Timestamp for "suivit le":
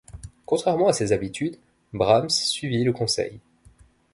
2.31-2.91